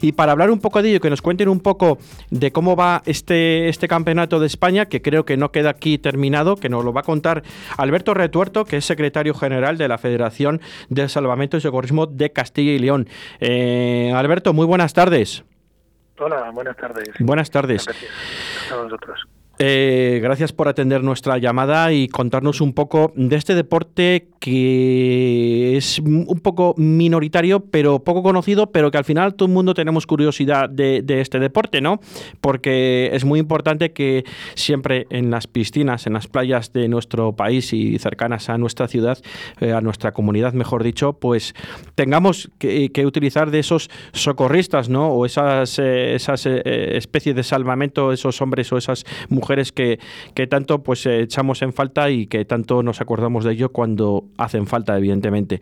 [0.00, 1.98] Y para hablar un poco de ello, que nos cuenten un poco
[2.30, 6.56] de cómo va este, este campeonato de España, que creo que no queda aquí terminado,
[6.56, 7.42] que nos lo va a contar
[7.76, 12.72] Alberto Retuerto, que es secretario general de la Federación de Salvamento y Socorrismo de Castilla
[12.72, 13.08] y León.
[13.40, 15.44] Eh, Alberto, muy buenas tardes.
[16.18, 17.08] Hola, buenas tardes.
[17.18, 17.86] Buenas tardes.
[17.86, 18.12] Gracias
[18.72, 19.39] a vosotros.
[19.62, 25.98] Eh, gracias por atender nuestra llamada y contarnos un poco de este deporte que es
[25.98, 30.70] un poco minoritario, pero poco conocido, pero que al final todo el mundo tenemos curiosidad
[30.70, 32.00] de, este deporte, ¿no?
[32.40, 37.74] Porque es muy importante que siempre en las piscinas, en las playas de nuestro país
[37.74, 39.18] y cercanas a nuestra ciudad,
[39.60, 41.54] eh, a nuestra comunidad, mejor dicho, pues
[41.96, 45.08] tengamos que, utilizar de esos socorristas, ¿no?
[45.08, 49.98] O esas, eh, esas especies de salvamento, esos hombres o esas mujeres que,
[50.34, 54.24] que tanto pues eh, echamos en falta y que tanto nos acordamos de ello cuando
[54.38, 55.60] hacen falta, evidentemente.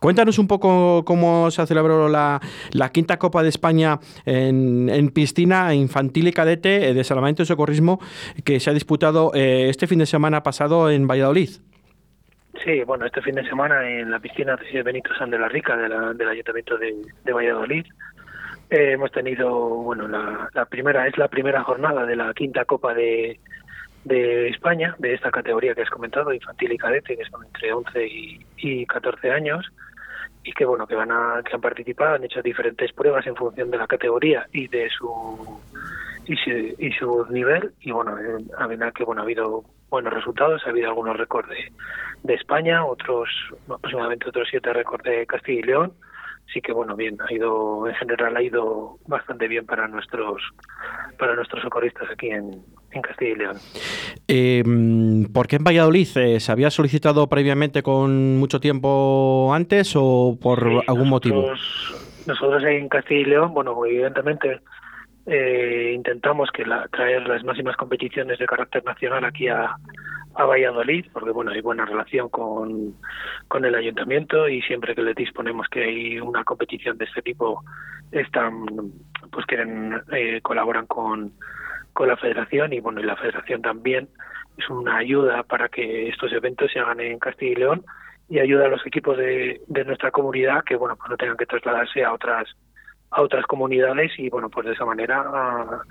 [0.00, 2.40] Cuéntanos un poco cómo se ha celebrado la,
[2.72, 7.98] la quinta Copa de España en, piscina infantil y cadete eh, de salvamento y socorrismo
[8.44, 11.50] que se ha disputado eh, este fin de semana pasado en Valladolid.
[12.64, 15.76] Sí, bueno, este fin de semana en la piscina de Benito San de la Rica
[15.76, 17.86] del Ayuntamiento de Valladolid
[18.70, 23.40] eh, hemos tenido, bueno, la, primera es la primera jornada de la quinta Copa de,
[24.04, 28.06] de España, de esta categoría que has comentado, infantil y cadete, que son entre 11
[28.06, 29.66] y, y 14 años,
[30.44, 33.70] y que bueno, que van a, que han participado, han hecho diferentes pruebas en función
[33.70, 35.60] de la categoría y de su
[36.26, 40.70] y su, y su nivel, y bueno, eh, que bueno ha habido buenos resultados, ha
[40.70, 41.72] habido algunos récords de,
[42.22, 43.28] de España, otros
[43.68, 45.92] aproximadamente otros siete récords de Castilla y León
[46.52, 50.42] sí que bueno bien ha ido en general ha ido bastante bien para nuestros
[51.18, 52.62] para nuestros socorristas aquí en,
[52.92, 53.56] en Castilla y León.
[54.26, 54.62] Eh,
[55.32, 56.08] ¿Por qué en Valladolid?
[56.16, 61.52] Eh, ¿Se había solicitado previamente con mucho tiempo antes o por algún motivo?
[62.26, 64.60] Nosotros en Castilla y León, bueno, evidentemente
[65.26, 69.76] eh, intentamos que la, traer las máximas competiciones de carácter nacional aquí a,
[70.34, 72.94] a Valladolid, porque bueno, hay buena relación con,
[73.48, 77.64] con el ayuntamiento y siempre que le disponemos que hay una competición de este tipo,
[78.12, 78.66] están,
[79.30, 81.32] pues quieren, eh, colaboran con,
[81.92, 84.08] con la federación y bueno, y la federación también
[84.56, 87.84] es una ayuda para que estos eventos se hagan en Castilla y León
[88.28, 91.46] y ayuda a los equipos de, de nuestra comunidad que bueno, pues no tengan que
[91.46, 92.48] trasladarse a otras
[93.10, 95.82] a otras comunidades y bueno, pues de esa manera ah,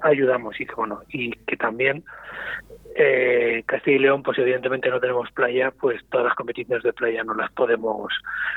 [0.00, 2.04] ayudamos y que bueno, y que también
[2.94, 7.24] eh, Castilla y León, pues evidentemente no tenemos playa, pues todas las competiciones de playa
[7.24, 8.12] no las podemos,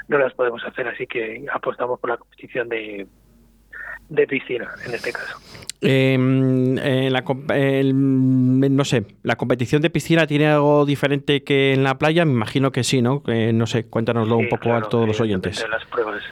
[0.08, 3.08] no las podemos hacer, así que apostamos por la competición de,
[4.10, 5.40] de piscina en este caso.
[5.82, 7.24] Em, la,
[7.94, 12.26] no sé, ¿la competición de piscina tiene algo diferente que en la playa?
[12.26, 13.24] Me imagino que sí, ¿no?
[13.26, 15.66] no sé, cuéntanoslo un poco a todos los oyentes.
[15.70, 16.24] Las pruebas,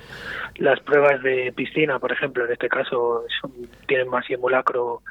[0.58, 3.24] las pruebas de piscina, por ejemplo, en este caso
[3.88, 5.02] tienen más simulacro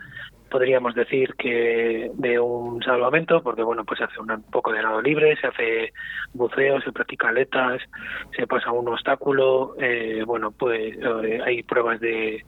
[0.51, 5.03] podríamos decir que de un salvamento, porque bueno, pues se hace un poco de nado
[5.03, 5.93] libre, se hace
[6.33, 7.83] buceo, se practica aletas,
[8.37, 12.45] se pasa un obstáculo, eh, bueno, pues eh, hay pruebas de,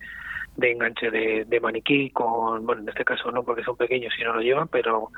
[0.56, 4.34] de enganche de, maniquí con, bueno, en este caso no porque son pequeños y no
[4.34, 5.10] lo llevan, pero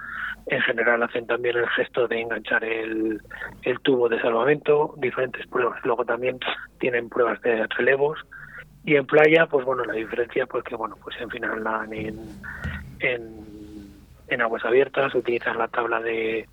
[0.46, 3.20] en general hacen también el gesto de enganchar el,
[3.62, 5.80] el tubo de salvamento, diferentes pruebas.
[5.84, 6.38] Luego también
[6.78, 8.18] tienen pruebas de relevos,
[8.88, 11.62] y en playa, pues bueno, la diferencia, pues que bueno, pues en final
[11.92, 12.18] en,
[13.00, 13.22] en,
[14.28, 16.48] en aguas abiertas utilizan la tabla de,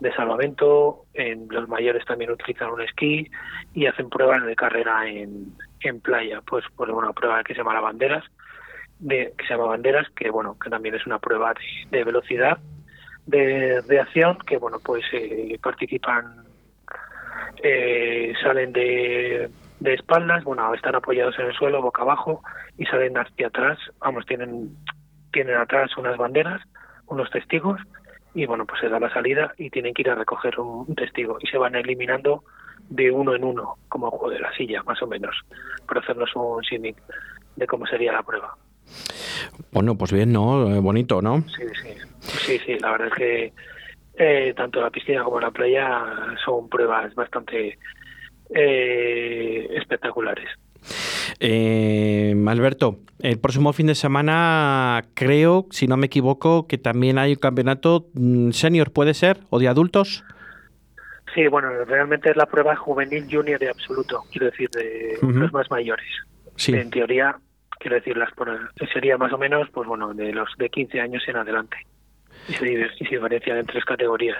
[0.00, 3.30] de salvamento, en los mayores también utilizan un esquí
[3.72, 7.74] y hacen pruebas de carrera en, en playa, pues por una prueba que se llama
[7.74, 8.24] la banderas,
[8.98, 11.54] de, que se llama banderas, que bueno, que también es una prueba
[11.92, 12.58] de, velocidad,
[13.26, 16.46] de, de, acción, que bueno, pues eh, participan,
[17.62, 19.48] eh, salen de
[19.80, 22.42] de espaldas, bueno, están apoyados en el suelo, boca abajo,
[22.78, 24.76] y salen hacia atrás, vamos, tienen,
[25.32, 26.62] tienen atrás unas banderas,
[27.06, 27.80] unos testigos,
[28.34, 31.38] y bueno, pues se da la salida y tienen que ir a recoger un, testigo,
[31.40, 32.44] y se van eliminando
[32.88, 35.34] de uno en uno, como juego de la silla, más o menos,
[35.86, 36.94] para hacernos un símil
[37.56, 38.56] de cómo sería la prueba.
[39.72, 40.74] Bueno, pues bien, ¿no?
[40.74, 41.42] Eh, bonito, ¿no?
[41.48, 43.52] Sí, sí, sí, sí, la verdad es que
[44.18, 46.04] eh, tanto la piscina como la playa
[46.44, 47.78] son pruebas bastante
[48.54, 50.48] eh, espectaculares.
[51.40, 57.32] Eh, Alberto, el próximo fin de semana creo, si no me equivoco, que también hay
[57.32, 59.38] un campeonato mm, senior, ¿puede ser?
[59.50, 60.24] ¿O de adultos?
[61.34, 65.70] Sí, bueno, realmente es la prueba juvenil junior de absoluto, quiero decir, de los más
[65.70, 66.06] mayores.
[66.56, 66.72] Sí.
[66.72, 67.36] En teoría,
[67.78, 68.30] quiero decir, las
[68.92, 71.76] sería más o menos, pues bueno, de los de 15 años en adelante.
[72.48, 74.38] Y se, y se diferencian en tres categorías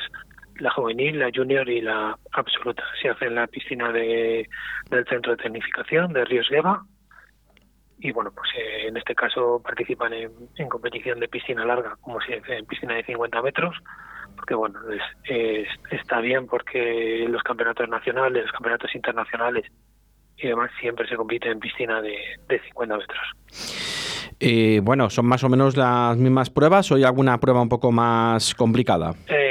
[0.59, 2.83] la juvenil, la junior y la absoluta.
[3.01, 4.49] Se hace en la piscina de,
[4.91, 6.83] del Centro de Tecnificación de Ríos Gueva
[7.99, 12.33] y bueno, pues eh, en este caso participan en, competición de piscina larga, como si
[12.33, 13.75] en piscina de 50 metros,
[14.37, 14.79] porque bueno,
[15.91, 19.65] está bien porque los campeonatos nacionales, los campeonatos internacionales
[20.37, 22.19] y demás siempre se compite en piscina de,
[22.49, 23.23] de 50 metros.
[24.39, 27.91] Eh, bueno, ¿son más o menos las mismas pruebas o hay alguna prueba un poco
[27.91, 29.15] más complicada?
[29.29, 29.46] Eh,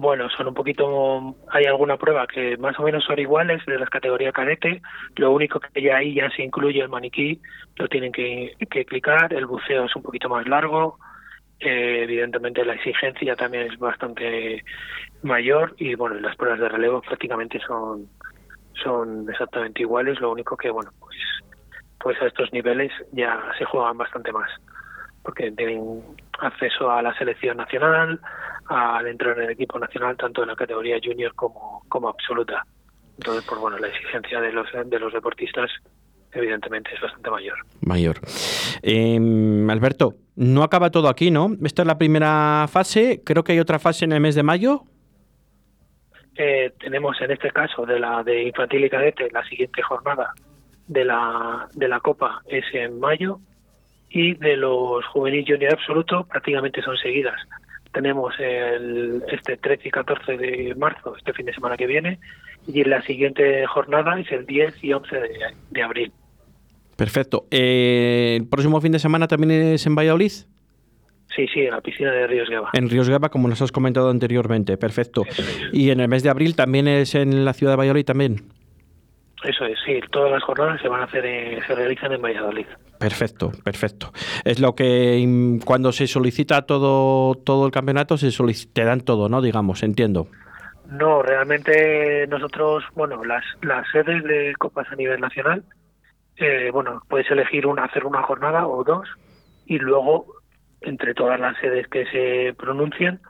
[0.00, 3.90] bueno, son un poquito, hay alguna prueba que más o menos son iguales de las
[3.90, 4.80] categorías cadete,
[5.16, 7.40] lo único que ya ahí ya se incluye el maniquí,
[7.76, 8.54] lo tienen que,
[8.86, 10.98] clicar, el buceo es un poquito más largo,
[11.60, 14.64] eh, evidentemente la exigencia también es bastante
[15.22, 18.08] mayor y bueno, las pruebas de relevo prácticamente son
[18.82, 21.16] son exactamente iguales, lo único que bueno, pues
[21.98, 24.50] pues a estos niveles ya se juegan bastante más
[25.22, 26.02] porque tienen
[26.38, 28.20] acceso a la selección nacional,
[28.70, 32.64] a dentro en el equipo nacional, tanto en la categoría junior como, como absoluta.
[33.18, 35.70] Entonces, pues bueno, la exigencia de los, de los deportistas
[36.32, 37.58] evidentemente es bastante mayor.
[37.80, 38.20] Mayor.
[38.82, 41.50] Em, Alberto, no acaba todo aquí, ¿no?
[41.64, 44.84] Esta es la primera fase, creo que hay otra fase en el mes de mayo.
[46.36, 50.32] Eh, tenemos en este caso de la de infantil y cadete la siguiente jornada
[50.86, 53.40] de la, de la Copa es en mayo
[54.08, 57.40] y de los juveniles junior absoluto prácticamente son seguidas.
[57.92, 62.20] Tenemos el, este 13 y 14 de marzo, este fin de semana que viene,
[62.66, 65.16] y la siguiente jornada es el 10 y 11
[65.70, 66.12] de, abril.
[66.96, 67.46] Perfecto.
[67.50, 70.32] Eh, ¿El próximo fin de semana también es en Valladolid?
[71.34, 72.70] Sí, sí, en la piscina de Ríos Gaba.
[72.72, 75.24] En Ríos Gaba, como nos has comentado anteriormente, perfecto.
[75.72, 78.42] ¿Y en el mes de abril también es en la ciudad de Valladolid también?
[79.44, 81.24] Eso es, sí, todas las jornadas se van a hacer,
[81.66, 82.66] se realizan en Valladolid.
[82.98, 84.12] Perfecto, perfecto.
[84.44, 88.30] Es lo que cuando se solicita todo todo el campeonato se
[88.72, 89.40] te dan todo, ¿no?
[89.40, 90.26] Digamos, entiendo.
[90.90, 95.64] No, realmente nosotros, bueno, las las sedes de copas a nivel nacional,
[96.36, 99.08] eh, bueno, puedes elegir una hacer una jornada o dos
[99.64, 100.26] y luego
[100.82, 103.20] entre todas las sedes que se pronuncian,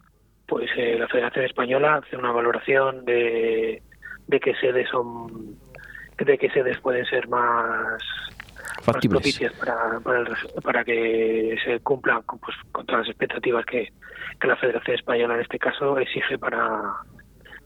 [0.49, 3.83] pues eh, la Federación Española hace una valoración de,
[4.27, 5.57] de qué sedes son
[6.25, 8.03] de qué sedes pueden ser más,
[8.85, 10.01] propicias para,
[10.63, 13.93] para, que se cumplan con, pues, con todas las expectativas que,
[14.41, 16.83] que la Federación Española en este caso exige para,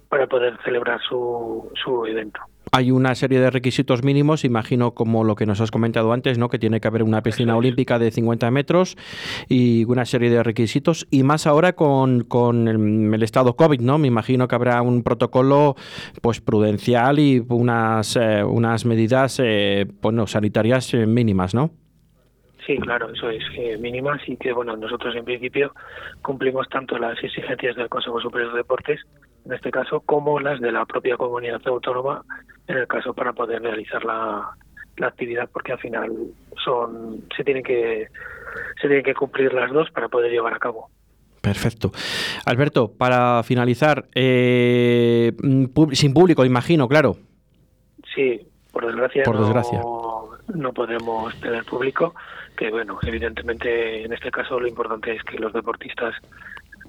[0.09, 2.41] para poder celebrar su, su evento
[2.75, 6.49] hay una serie de requisitos mínimos, imagino como lo que nos has comentado antes, ¿no?
[6.49, 8.97] que tiene que haber una piscina olímpica de 50 metros
[9.49, 13.99] y una serie de requisitos, y más ahora con, con el, estado COVID, ¿no?
[13.99, 15.77] Me imagino que habrá un protocolo
[16.21, 21.71] pues prudencial y unas, eh, unas medidas eh, bueno, sanitarias eh, mínimas, ¿no?
[22.67, 23.45] Sí, claro, eso es
[23.79, 25.73] mínimas y que bueno, nosotros en principio
[26.23, 29.01] cumplimos tanto las exigencias del Consejo Superior de Deportes
[29.45, 32.23] en este caso, como las de la propia comunidad autónoma,
[32.69, 34.51] en el caso para poder realizar la,
[35.03, 36.13] actividad, porque al final
[36.65, 38.09] son se tienen que
[38.81, 40.89] se tienen que cumplir las dos para poder llevar a cabo.
[41.41, 41.93] Perfecto.
[42.47, 45.33] Alberto, para finalizar, eh,
[45.93, 47.17] sin público, imagino, claro.
[48.15, 48.41] Sí,
[48.73, 49.81] por desgracia, por desgracia.
[49.81, 52.15] No, no podemos tener público,
[52.57, 56.15] que bueno, evidentemente en este caso lo importante es que los deportistas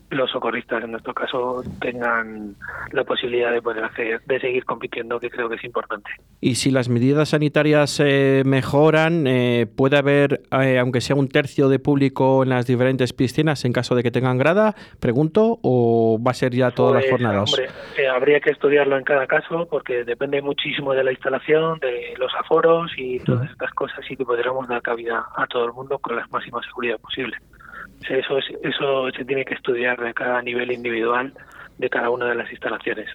[0.09, 2.55] los socorristas en nuestro caso tengan
[2.91, 6.09] la posibilidad de poder hacer, de seguir compitiendo, que creo que es importante.
[6.41, 11.69] Y si las medidas sanitarias eh, mejoran, eh, ¿puede haber, eh, aunque sea un tercio
[11.69, 14.75] de público en las diferentes piscinas en caso de que tengan grada?
[14.99, 17.53] Pregunto, ¿o va a ser ya todas las pues, jornadas?
[17.53, 22.31] Hombre, habría que estudiarlo en cada caso porque depende muchísimo de la instalación, de los
[22.35, 26.15] aforos y todas estas cosas y que podríamos dar cabida a todo el mundo con
[26.15, 27.37] la máxima seguridad posible.
[28.09, 31.33] Eso, eso se tiene que estudiar de cada nivel individual
[31.77, 33.09] de cada una de las instalaciones.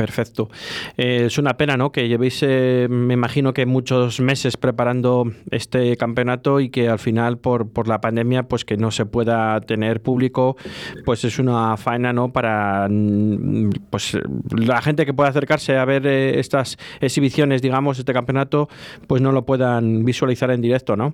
[0.00, 0.48] Perfecto.
[0.96, 1.92] Eh, es una pena, ¿no?
[1.92, 7.36] Que llevéis, eh, me imagino que muchos meses preparando este campeonato y que al final,
[7.36, 10.56] por, por la pandemia, pues que no se pueda tener público,
[11.04, 12.32] pues es una faena, ¿no?
[12.32, 14.16] Para mm, pues
[14.56, 18.70] la gente que pueda acercarse a ver eh, estas exhibiciones, digamos, este campeonato,
[19.06, 21.12] pues no lo puedan visualizar en directo, ¿no?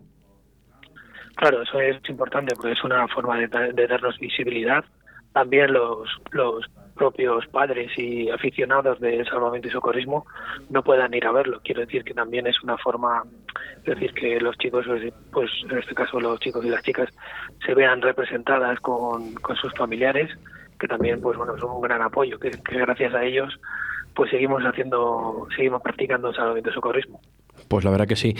[1.36, 4.84] Claro, eso es importante porque es una forma de, darnos visibilidad.
[5.32, 6.64] También los, los
[6.94, 10.24] propios padres y aficionados de salvamento y socorrismo
[10.70, 11.60] no puedan ir a verlo.
[11.62, 13.22] Quiero decir que también es una forma,
[13.80, 14.86] es decir, que los chicos,
[15.30, 17.10] pues en este caso los chicos y las chicas,
[17.66, 20.30] se vean representadas con, con sus familiares,
[20.80, 23.60] que también, pues bueno, son un gran apoyo, que, gracias a ellos,
[24.14, 27.20] pues seguimos haciendo, seguimos practicando salvamento y socorrismo.
[27.68, 28.35] Pues la verdad que sí.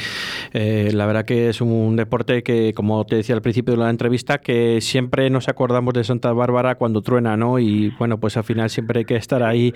[0.53, 3.91] Eh, la verdad que es un deporte que, como te decía al principio de la
[3.91, 7.59] entrevista, que siempre nos acordamos de Santa Bárbara cuando truena, ¿no?
[7.59, 9.73] Y bueno, pues al final siempre hay que estar ahí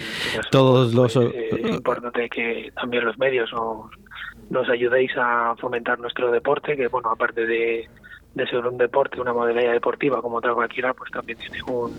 [0.50, 1.16] todos los...
[1.16, 3.50] Es importante que también los medios
[4.50, 7.88] nos ayudéis a fomentar nuestro deporte, que bueno, aparte de,
[8.34, 11.92] de ser un deporte, una modalidad deportiva como otra cualquiera, pues también tiene un,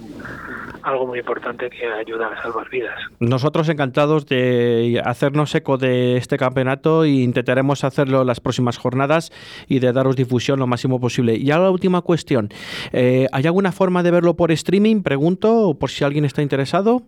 [0.83, 2.97] algo muy importante que ayuda a salvar vidas.
[3.19, 9.31] Nosotros encantados de hacernos eco de este campeonato e intentaremos hacerlo las próximas jornadas
[9.67, 11.35] y de daros difusión lo máximo posible.
[11.35, 12.49] Y ahora la última cuestión,
[12.93, 15.03] eh, ¿hay alguna forma de verlo por streaming?
[15.03, 17.01] Pregunto, por si alguien está interesado.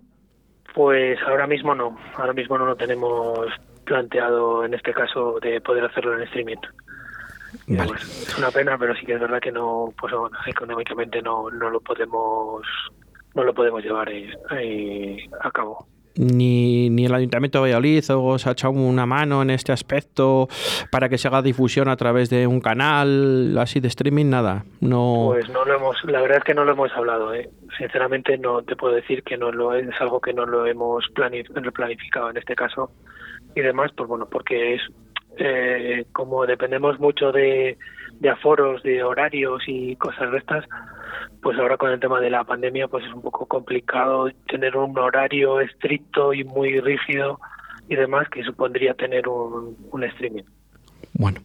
[0.74, 3.48] Pues ahora mismo no, ahora mismo no lo tenemos
[3.86, 6.58] planteado en este caso de poder hacerlo en streaming.
[7.66, 10.14] Pues, es una pena, pero sí que es verdad que no, pues
[10.46, 12.62] económicamente no, no lo podemos,
[13.36, 18.52] no lo podemos llevar eh, a cabo ni, ni el Ayuntamiento de Valladolid os ha
[18.52, 20.48] echado una mano en este aspecto
[20.92, 24.64] para que se haga difusión a través de un canal así de streaming, nada.
[24.82, 25.30] No.
[25.32, 27.34] Pues no lo hemos, la verdad es que no lo hemos hablado.
[27.34, 27.50] ¿eh?
[27.78, 31.06] Sinceramente no te puedo decir que no lo es algo que no lo hemos
[31.74, 32.92] planificado en este caso
[33.56, 34.82] y demás, pues bueno, porque es
[35.38, 37.78] eh, como dependemos mucho de,
[38.32, 40.66] aforos, de horarios y cosas de estas
[41.42, 44.98] pues ahora con el tema de la pandemia pues es un poco complicado tener un
[44.98, 47.40] horario estricto y muy rígido
[47.90, 50.44] y demás que supondría tener un, un streaming.
[51.13, 51.42] Bueno,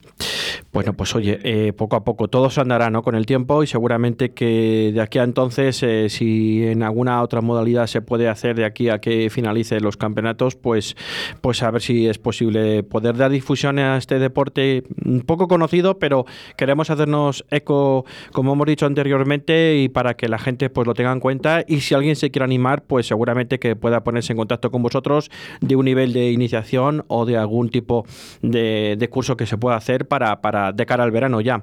[0.79, 3.03] bueno, pues oye, eh, poco a poco todo se andará ¿no?
[3.03, 7.41] con el tiempo y seguramente que de aquí a entonces, eh, si en alguna otra
[7.41, 10.97] modalidad se puede hacer de aquí a que finalice los campeonatos, pues,
[11.41, 14.85] pues a ver si es posible poder dar difusión a este deporte
[15.27, 20.71] poco conocido, pero queremos hacernos eco, como hemos dicho anteriormente, y para que la gente
[20.71, 24.05] pues lo tenga en cuenta y si alguien se quiere animar, pues seguramente que pueda
[24.05, 25.29] ponerse en contacto con vosotros
[25.61, 28.07] de un nivel de iniciación o de algún tipo
[28.43, 31.63] de, de curso que se pueda hacer para, para de cara al verano ya.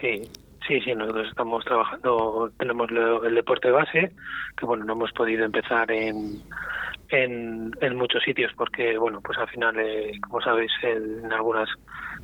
[0.00, 0.22] Sí,
[0.66, 4.12] sí, sí, nosotros estamos trabajando, tenemos el deporte base,
[4.56, 6.40] que bueno, no hemos podido empezar en,
[7.10, 11.68] en, en muchos sitios porque, bueno, pues al final, eh, como sabéis, en algunos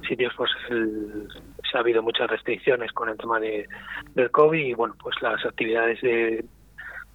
[0.07, 3.67] sitios pues se ha habido muchas restricciones con el tema de,
[4.15, 6.45] del COVID y, bueno, pues las actividades de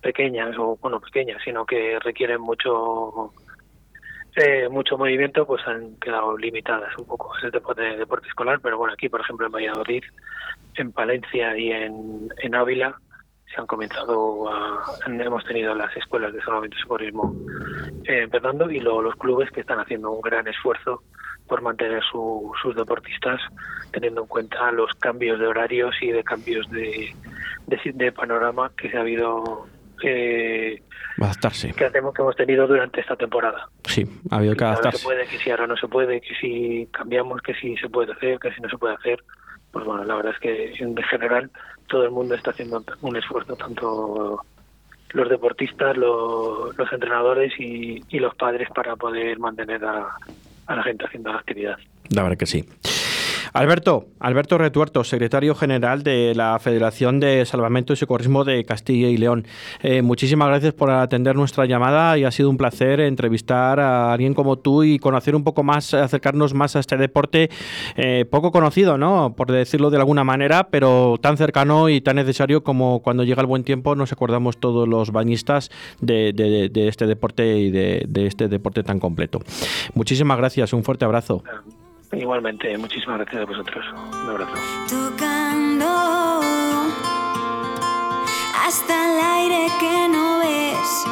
[0.01, 3.31] pequeñas o, bueno, pequeñas, sino que requieren mucho
[4.35, 8.93] eh, mucho movimiento pues han quedado limitadas un poco ese deporte, deporte escolar, pero bueno,
[8.93, 10.03] aquí por ejemplo en Valladolid,
[10.75, 12.97] en Palencia y en, en Ávila
[13.53, 17.35] se han comenzado a, hemos tenido las escuelas de salvamento y socorrismo
[18.05, 21.03] eh, empezando y luego los clubes que están haciendo un gran esfuerzo
[21.47, 23.41] por mantener sus deportistas
[23.91, 27.13] teniendo en cuenta los cambios de horarios y de cambios de,
[27.67, 29.67] de panorama que se ha habido
[31.19, 31.73] adaptarse.
[31.73, 33.67] Que, hacemos, que hemos tenido durante esta temporada.
[33.85, 34.99] Sí, ha habido que adaptarse.
[34.99, 38.13] Se puede, que si ahora no se puede, que si cambiamos, que si se puede
[38.13, 39.23] hacer, que si no se puede hacer.
[39.71, 41.49] Pues bueno, la verdad es que en general
[41.87, 44.41] todo el mundo está haciendo un esfuerzo, tanto
[45.13, 50.07] los deportistas, los, los entrenadores y, y, los padres para poder mantener a,
[50.67, 51.77] a la gente haciendo la actividad.
[52.09, 52.65] La verdad que sí.
[53.53, 59.17] Alberto, Alberto Retuerto, secretario general de la Federación de Salvamento y Socorrismo de Castilla y
[59.17, 59.45] León.
[59.81, 64.33] Eh, muchísimas gracias por atender nuestra llamada y ha sido un placer entrevistar a alguien
[64.33, 67.49] como tú y conocer un poco más, acercarnos más a este deporte
[67.97, 69.33] eh, poco conocido, ¿no?
[69.35, 73.47] Por decirlo de alguna manera, pero tan cercano y tan necesario como cuando llega el
[73.47, 78.83] buen tiempo nos acordamos todos los bañistas de, este deporte y de, de este deporte
[78.83, 79.39] tan completo.
[79.93, 81.43] Muchísimas gracias, un fuerte abrazo.
[82.13, 83.85] Igualmente, muchísimas gracias a vosotros.
[84.23, 84.53] Un abrazo.
[84.89, 86.41] Tocando
[88.65, 91.05] hasta el aire que no ves.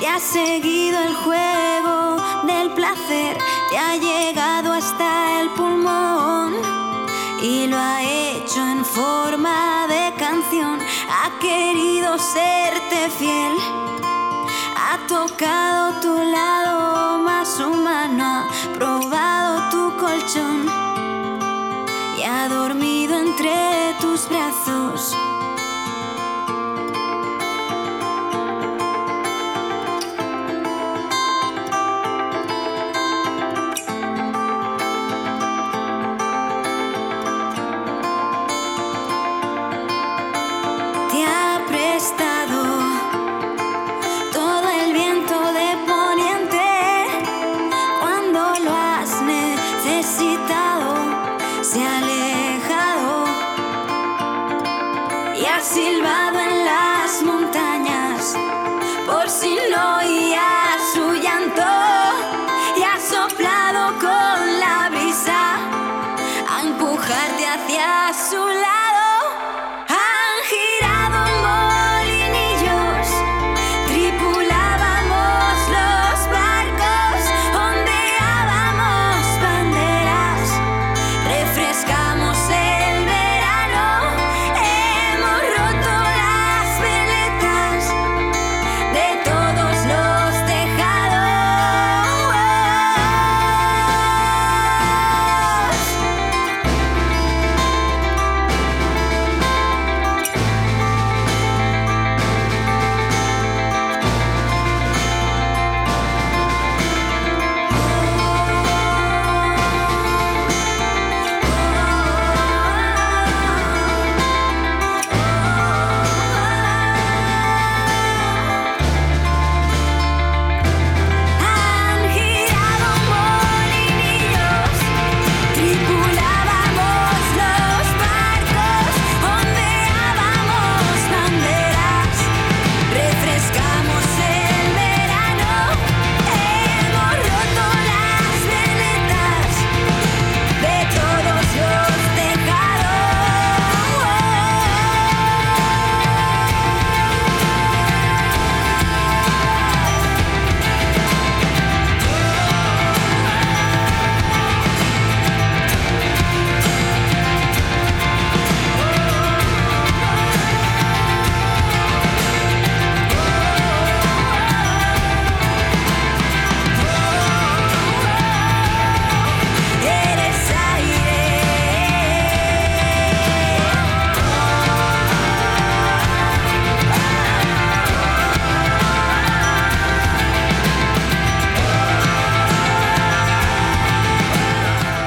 [0.00, 2.16] Te ha seguido el juego
[2.46, 3.36] del placer,
[3.70, 6.54] te ha llegado hasta el pulmón
[7.42, 10.80] y lo ha hecho en forma de canción.
[11.08, 13.56] Ha querido serte fiel
[14.88, 19.75] ha tocado tu lado más humano, ha probado tu
[22.18, 25.14] y ha dormido entre tus brazos.